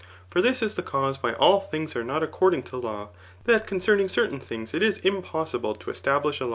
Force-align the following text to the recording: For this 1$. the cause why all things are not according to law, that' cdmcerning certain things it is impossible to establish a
For 0.31 0.41
this 0.41 0.61
1$. 0.61 0.73
the 0.73 0.81
cause 0.81 1.21
why 1.21 1.33
all 1.33 1.59
things 1.59 1.95
are 1.95 2.03
not 2.03 2.23
according 2.23 2.63
to 2.63 2.77
law, 2.77 3.09
that' 3.43 3.67
cdmcerning 3.67 4.09
certain 4.09 4.39
things 4.39 4.73
it 4.73 4.81
is 4.81 4.97
impossible 4.97 5.75
to 5.75 5.91
establish 5.91 6.41
a 6.41 6.49